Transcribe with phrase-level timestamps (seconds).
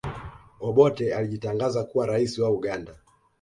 [0.59, 2.95] obote alijitangaza kuwa raisi wa uganda